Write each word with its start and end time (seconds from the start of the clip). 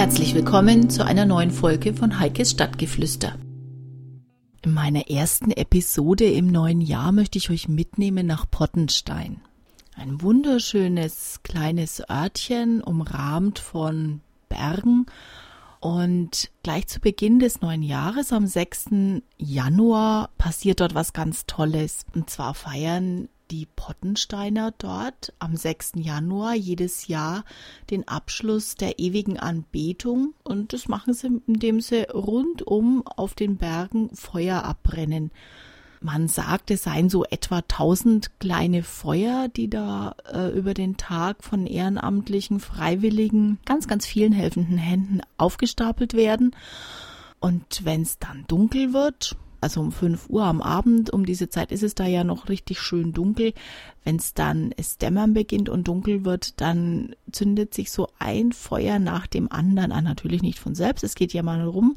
Herzlich 0.00 0.34
willkommen 0.34 0.88
zu 0.88 1.04
einer 1.04 1.26
neuen 1.26 1.50
Folge 1.50 1.92
von 1.92 2.18
Heikes 2.18 2.52
Stadtgeflüster. 2.52 3.34
In 4.64 4.72
meiner 4.72 5.10
ersten 5.10 5.50
Episode 5.50 6.24
im 6.24 6.46
neuen 6.46 6.80
Jahr 6.80 7.12
möchte 7.12 7.36
ich 7.36 7.50
euch 7.50 7.68
mitnehmen 7.68 8.26
nach 8.26 8.50
Pottenstein. 8.50 9.42
Ein 9.94 10.22
wunderschönes 10.22 11.40
kleines 11.42 12.02
Örtchen, 12.08 12.80
umrahmt 12.82 13.58
von 13.58 14.22
Bergen. 14.48 15.04
Und 15.80 16.50
gleich 16.62 16.86
zu 16.88 17.00
Beginn 17.00 17.38
des 17.38 17.62
neuen 17.62 17.82
Jahres, 17.82 18.32
am 18.34 18.46
6. 18.46 18.90
Januar, 19.38 20.28
passiert 20.36 20.80
dort 20.80 20.94
was 20.94 21.14
ganz 21.14 21.46
Tolles. 21.46 22.04
Und 22.14 22.28
zwar 22.28 22.52
feiern 22.52 23.28
die 23.50 23.66
Pottensteiner 23.66 24.72
dort 24.76 25.32
am 25.38 25.56
6. 25.56 25.92
Januar 25.96 26.54
jedes 26.54 27.08
Jahr 27.08 27.44
den 27.90 28.06
Abschluss 28.06 28.74
der 28.76 28.98
ewigen 28.98 29.38
Anbetung 29.38 30.34
und 30.44 30.72
das 30.72 30.86
machen 30.86 31.14
sie, 31.14 31.40
indem 31.46 31.80
sie 31.80 32.02
rundum 32.02 33.02
auf 33.06 33.34
den 33.34 33.56
Bergen 33.56 34.14
Feuer 34.14 34.62
abbrennen. 34.62 35.32
Man 36.02 36.28
sagt, 36.28 36.70
es 36.70 36.84
seien 36.84 37.10
so 37.10 37.24
etwa 37.24 37.58
1000 37.58 38.40
kleine 38.40 38.82
Feuer, 38.82 39.48
die 39.48 39.68
da 39.68 40.14
äh, 40.32 40.48
über 40.48 40.72
den 40.72 40.96
Tag 40.96 41.44
von 41.44 41.66
ehrenamtlichen, 41.66 42.58
freiwilligen, 42.58 43.58
ganz, 43.66 43.86
ganz 43.86 44.06
vielen 44.06 44.32
helfenden 44.32 44.78
Händen 44.78 45.20
aufgestapelt 45.36 46.14
werden. 46.14 46.56
Und 47.38 47.84
wenn 47.84 48.00
es 48.02 48.18
dann 48.18 48.44
dunkel 48.48 48.94
wird, 48.94 49.36
also 49.60 49.80
um 49.80 49.92
5 49.92 50.30
Uhr 50.30 50.44
am 50.44 50.62
Abend, 50.62 51.10
um 51.10 51.26
diese 51.26 51.50
Zeit 51.50 51.70
ist 51.70 51.82
es 51.82 51.94
da 51.94 52.06
ja 52.06 52.24
noch 52.24 52.48
richtig 52.48 52.80
schön 52.80 53.12
dunkel. 53.12 53.52
Wenn 54.02 54.16
es 54.16 54.32
dann 54.32 54.72
es 54.76 54.96
dämmern 54.96 55.34
beginnt 55.34 55.68
und 55.68 55.86
dunkel 55.86 56.24
wird, 56.24 56.60
dann 56.62 57.14
zündet 57.30 57.74
sich 57.74 57.90
so 57.90 58.08
ein 58.18 58.52
Feuer 58.52 58.98
nach 58.98 59.26
dem 59.26 59.52
anderen 59.52 59.92
an. 59.92 60.04
Natürlich 60.04 60.40
nicht 60.40 60.58
von 60.58 60.74
selbst, 60.74 61.04
es 61.04 61.14
geht 61.14 61.34
ja 61.34 61.42
mal 61.42 61.62
rum. 61.62 61.96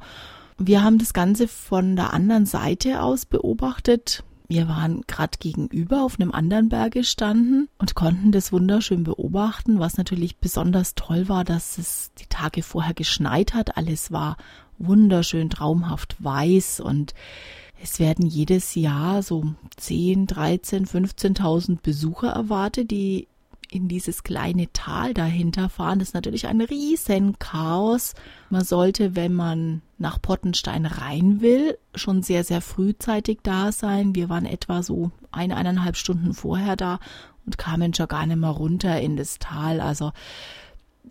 Wir 0.57 0.83
haben 0.83 0.97
das 0.97 1.13
Ganze 1.13 1.47
von 1.47 1.95
der 1.95 2.13
anderen 2.13 2.45
Seite 2.45 3.01
aus 3.01 3.25
beobachtet. 3.25 4.23
Wir 4.47 4.67
waren 4.67 5.01
gerade 5.07 5.37
gegenüber 5.39 6.03
auf 6.03 6.19
einem 6.19 6.31
anderen 6.31 6.69
Berg 6.69 6.93
gestanden 6.93 7.69
und 7.79 7.95
konnten 7.95 8.31
das 8.31 8.51
wunderschön 8.51 9.03
beobachten, 9.03 9.79
was 9.79 9.97
natürlich 9.97 10.37
besonders 10.37 10.95
toll 10.95 11.27
war, 11.29 11.43
dass 11.43 11.77
es 11.77 12.11
die 12.19 12.27
Tage 12.27 12.61
vorher 12.61 12.93
geschneit 12.93 13.53
hat. 13.53 13.77
Alles 13.77 14.11
war 14.11 14.37
wunderschön 14.77 15.49
traumhaft 15.49 16.23
weiß 16.23 16.81
und 16.81 17.13
es 17.81 17.99
werden 17.99 18.25
jedes 18.25 18.75
Jahr 18.75 19.23
so 19.23 19.55
10, 19.77 20.27
13, 20.27 20.85
15.000 20.85 21.79
Besucher 21.81 22.29
erwartet, 22.29 22.91
die 22.91 23.27
in 23.73 23.87
dieses 23.87 24.23
kleine 24.23 24.71
Tal 24.71 25.13
dahinter 25.13 25.67
fahren. 25.67 25.99
Das 25.99 26.09
ist 26.09 26.13
natürlich 26.13 26.47
ein 26.47 26.61
riesen 26.61 27.39
Chaos. 27.39 28.13
Man 28.49 28.63
sollte, 28.63 29.15
wenn 29.15 29.33
man 29.33 29.81
nach 29.97 30.21
Pottenstein 30.21 30.85
rein 30.85 31.41
will, 31.41 31.77
schon 31.95 32.21
sehr, 32.21 32.43
sehr 32.43 32.61
frühzeitig 32.61 33.39
da 33.41 33.71
sein. 33.71 34.13
Wir 34.13 34.29
waren 34.29 34.45
etwa 34.45 34.83
so 34.83 35.11
eine, 35.31 35.57
eineinhalb 35.57 35.97
Stunden 35.97 36.33
vorher 36.33 36.75
da 36.75 36.99
und 37.45 37.57
kamen 37.57 37.93
schon 37.93 38.07
gar 38.07 38.25
nicht 38.25 38.37
mehr 38.37 38.49
runter 38.49 39.01
in 39.01 39.17
das 39.17 39.39
Tal. 39.39 39.81
Also 39.81 40.11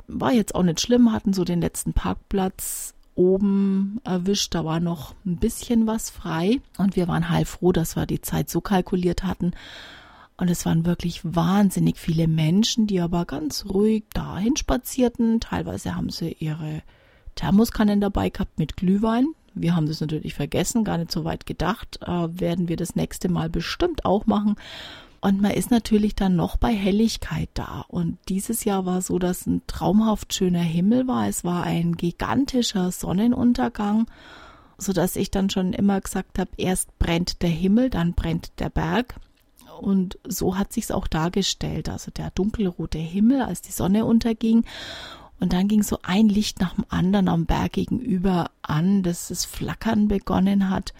war 0.06 0.32
jetzt 0.32 0.54
auch 0.54 0.62
nicht 0.62 0.80
schlimm, 0.80 1.12
hatten 1.12 1.32
so 1.32 1.44
den 1.44 1.60
letzten 1.60 1.92
Parkplatz 1.94 2.94
oben 3.16 4.00
erwischt. 4.04 4.54
Da 4.54 4.64
war 4.64 4.78
noch 4.78 5.14
ein 5.26 5.36
bisschen 5.36 5.86
was 5.86 6.10
frei 6.10 6.60
und 6.78 6.94
wir 6.94 7.08
waren 7.08 7.28
heilfroh, 7.28 7.72
dass 7.72 7.96
wir 7.96 8.06
die 8.06 8.20
Zeit 8.20 8.48
so 8.48 8.60
kalkuliert 8.60 9.24
hatten. 9.24 9.52
Und 10.42 10.50
es 10.50 10.66
waren 10.66 10.84
wirklich 10.84 11.20
wahnsinnig 11.22 11.98
viele 12.00 12.26
Menschen, 12.26 12.88
die 12.88 13.00
aber 13.00 13.26
ganz 13.26 13.64
ruhig 13.64 14.02
dahin 14.12 14.56
spazierten. 14.56 15.38
Teilweise 15.38 15.94
haben 15.94 16.10
sie 16.10 16.36
ihre 16.40 16.82
Thermoskannen 17.36 18.00
dabei 18.00 18.28
gehabt 18.28 18.58
mit 18.58 18.76
Glühwein. 18.76 19.28
Wir 19.54 19.76
haben 19.76 19.86
das 19.86 20.00
natürlich 20.00 20.34
vergessen, 20.34 20.82
gar 20.82 20.98
nicht 20.98 21.12
so 21.12 21.22
weit 21.22 21.46
gedacht. 21.46 22.00
Äh, 22.02 22.40
werden 22.40 22.66
wir 22.66 22.74
das 22.74 22.96
nächste 22.96 23.28
Mal 23.28 23.50
bestimmt 23.50 24.04
auch 24.04 24.26
machen. 24.26 24.56
Und 25.20 25.40
man 25.40 25.52
ist 25.52 25.70
natürlich 25.70 26.16
dann 26.16 26.34
noch 26.34 26.56
bei 26.56 26.74
Helligkeit 26.74 27.50
da. 27.54 27.84
Und 27.86 28.18
dieses 28.28 28.64
Jahr 28.64 28.84
war 28.84 29.00
so, 29.00 29.20
dass 29.20 29.46
ein 29.46 29.62
traumhaft 29.68 30.34
schöner 30.34 30.58
Himmel 30.58 31.06
war. 31.06 31.28
Es 31.28 31.44
war 31.44 31.62
ein 31.62 31.96
gigantischer 31.96 32.90
Sonnenuntergang, 32.90 34.08
so 34.76 34.92
dass 34.92 35.14
ich 35.14 35.30
dann 35.30 35.50
schon 35.50 35.72
immer 35.72 36.00
gesagt 36.00 36.40
habe, 36.40 36.50
erst 36.56 36.98
brennt 36.98 37.42
der 37.42 37.50
Himmel, 37.50 37.90
dann 37.90 38.14
brennt 38.14 38.58
der 38.58 38.70
Berg. 38.70 39.14
Und 39.80 40.18
so 40.26 40.56
hat 40.56 40.72
sich's 40.72 40.90
auch 40.90 41.06
dargestellt. 41.06 41.88
Also 41.88 42.10
der 42.10 42.30
dunkelrote 42.30 42.98
Himmel, 42.98 43.42
als 43.42 43.62
die 43.62 43.72
Sonne 43.72 44.04
unterging. 44.04 44.64
Und 45.40 45.52
dann 45.52 45.66
ging 45.66 45.82
so 45.82 45.98
ein 46.02 46.28
Licht 46.28 46.60
nach 46.60 46.74
dem 46.74 46.84
anderen 46.88 47.28
am 47.28 47.46
Berg 47.46 47.72
gegenüber 47.72 48.50
an, 48.62 49.02
dass 49.02 49.30
es 49.30 49.44
flackern 49.44 50.08
begonnen 50.08 50.70
hat. 50.70 50.94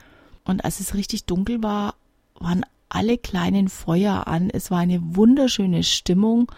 Und 0.45 0.65
als 0.65 0.81
es 0.81 0.95
richtig 0.95 1.27
dunkel 1.27 1.63
war, 1.63 1.95
waren 2.35 2.65
alle 2.89 3.19
kleinen 3.19 3.69
Feuer 3.69 4.27
an. 4.27 4.51
Es 4.51 4.71
war 4.71 4.81
eine 4.81 5.01
wunderschöne 5.17 5.83
Stimmung. 5.83 6.51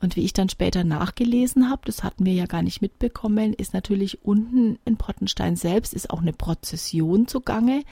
Und 0.00 0.16
wie 0.16 0.24
ich 0.24 0.32
dann 0.32 0.48
später 0.48 0.84
nachgelesen 0.84 1.70
habe, 1.70 1.82
das 1.84 2.04
hatten 2.04 2.26
wir 2.26 2.34
ja 2.34 2.46
gar 2.46 2.62
nicht 2.62 2.82
mitbekommen, 2.82 3.54
ist 3.54 3.74
natürlich 3.74 4.24
unten 4.24 4.78
in 4.84 4.96
Pottenstein 4.96 5.56
selbst 5.56 5.94
ist 5.94 6.10
auch 6.10 6.20
eine 6.20 6.32
Prozession 6.32 7.26
zugange. 7.26 7.82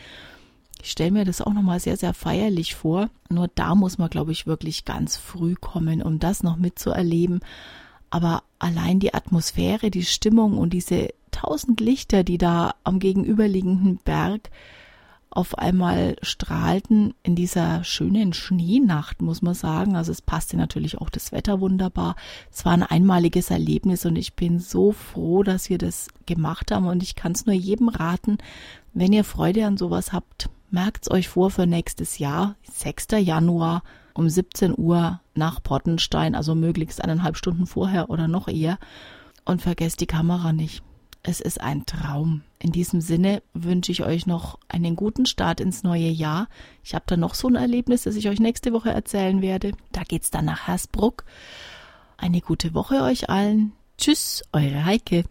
Ich 0.84 0.90
stelle 0.90 1.12
mir 1.12 1.24
das 1.24 1.40
auch 1.40 1.54
nochmal 1.54 1.80
sehr, 1.80 1.96
sehr 1.96 2.12
feierlich 2.12 2.74
vor. 2.74 3.08
Nur 3.30 3.48
da 3.54 3.74
muss 3.74 3.96
man, 3.96 4.10
glaube 4.10 4.32
ich, 4.32 4.46
wirklich 4.46 4.84
ganz 4.84 5.16
früh 5.16 5.54
kommen, 5.54 6.02
um 6.02 6.18
das 6.18 6.42
noch 6.42 6.56
mitzuerleben. 6.56 7.40
Aber 8.10 8.42
allein 8.58 9.00
die 9.00 9.14
Atmosphäre, 9.14 9.90
die 9.90 10.04
Stimmung 10.04 10.58
und 10.58 10.74
diese 10.74 11.08
tausend 11.30 11.80
Lichter, 11.80 12.22
die 12.22 12.36
da 12.36 12.74
am 12.84 12.98
gegenüberliegenden 12.98 13.96
Berg 14.04 14.50
auf 15.30 15.56
einmal 15.56 16.16
strahlten 16.20 17.14
in 17.22 17.34
dieser 17.34 17.82
schönen 17.82 18.34
Schneenacht, 18.34 19.22
muss 19.22 19.40
man 19.40 19.54
sagen. 19.54 19.96
Also 19.96 20.12
es 20.12 20.20
passte 20.20 20.58
natürlich 20.58 20.98
auch 20.98 21.08
das 21.08 21.32
Wetter 21.32 21.60
wunderbar. 21.60 22.14
Es 22.52 22.66
war 22.66 22.72
ein 22.74 22.82
einmaliges 22.82 23.50
Erlebnis 23.50 24.04
und 24.04 24.16
ich 24.16 24.34
bin 24.34 24.58
so 24.58 24.92
froh, 24.92 25.42
dass 25.42 25.70
wir 25.70 25.78
das 25.78 26.08
gemacht 26.26 26.70
haben 26.70 26.86
und 26.86 27.02
ich 27.02 27.14
kann 27.16 27.32
es 27.32 27.46
nur 27.46 27.54
jedem 27.54 27.88
raten, 27.88 28.36
wenn 28.92 29.14
ihr 29.14 29.24
Freude 29.24 29.64
an 29.64 29.78
sowas 29.78 30.12
habt, 30.12 30.50
merkt's 30.74 31.10
euch 31.10 31.28
vor 31.28 31.50
für 31.50 31.66
nächstes 31.66 32.18
Jahr, 32.18 32.56
6. 32.70 33.06
Januar 33.20 33.82
um 34.12 34.28
17 34.28 34.74
Uhr 34.76 35.20
nach 35.34 35.62
Pottenstein, 35.62 36.34
also 36.34 36.54
möglichst 36.54 37.02
eineinhalb 37.02 37.36
Stunden 37.36 37.66
vorher 37.66 38.10
oder 38.10 38.28
noch 38.28 38.48
eher. 38.48 38.78
Und 39.44 39.62
vergesst 39.62 40.00
die 40.00 40.06
Kamera 40.06 40.52
nicht. 40.52 40.82
Es 41.22 41.40
ist 41.40 41.60
ein 41.60 41.86
Traum. 41.86 42.42
In 42.58 42.72
diesem 42.72 43.00
Sinne 43.00 43.42
wünsche 43.54 43.92
ich 43.92 44.04
euch 44.04 44.26
noch 44.26 44.58
einen 44.68 44.96
guten 44.96 45.26
Start 45.26 45.60
ins 45.60 45.84
neue 45.84 46.08
Jahr. 46.08 46.48
Ich 46.82 46.94
habe 46.94 47.04
da 47.06 47.16
noch 47.16 47.34
so 47.34 47.48
ein 47.48 47.54
Erlebnis, 47.54 48.02
das 48.02 48.16
ich 48.16 48.28
euch 48.28 48.40
nächste 48.40 48.72
Woche 48.72 48.90
erzählen 48.90 49.40
werde. 49.40 49.72
Da 49.92 50.02
geht's 50.02 50.30
dann 50.30 50.44
nach 50.44 50.66
Hersbruck. 50.66 51.24
Eine 52.16 52.40
gute 52.40 52.74
Woche 52.74 53.02
euch 53.02 53.30
allen. 53.30 53.72
Tschüss, 53.96 54.42
eure 54.52 54.84
Heike. 54.84 55.24